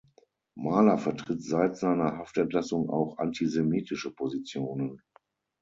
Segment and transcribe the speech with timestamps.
[0.55, 4.99] Mahler vertritt seit seiner Haftentlassung auch antisemitische Positionen.